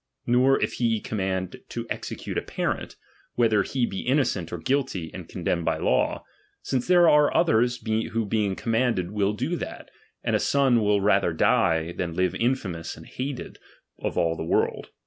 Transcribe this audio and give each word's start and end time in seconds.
Nor 0.25 0.59
if 0.59 0.73
he 0.73 0.99
com 0.99 1.17
mand 1.19 1.57
to 1.69 1.85
execute 1.91 2.35
a 2.35 2.41
parent, 2.41 2.95
whether 3.35 3.61
he 3.61 3.85
be 3.85 3.99
innocent 3.99 4.51
or 4.51 4.57
guilty 4.57 5.11
and 5.13 5.29
condemned 5.29 5.65
by 5.65 5.77
the 5.77 5.83
law; 5.83 6.23
since 6.63 6.87
there 6.87 7.01
DOMINION. 7.01 7.19
83 7.25 7.25
^ 7.25 7.27
Sre 7.27 7.39
others 8.03 8.11
who 8.13 8.25
being 8.25 8.55
commanded 8.55 9.11
will 9.11 9.33
do 9.33 9.55
that, 9.57 9.91
and 10.23 10.35
(a 10.35 10.39
son 10.39 10.81
will 10.81 11.01
rather 11.01 11.33
die 11.33 11.91
than 11.91 12.15
live 12.15 12.33
infamous 12.33 12.97
and 12.97 13.05
hated 13.05 13.59
of 13.99 14.17
all 14.17 14.35
the 14.35 14.43
world. 14.43 14.89